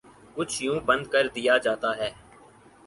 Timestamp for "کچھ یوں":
0.35-0.79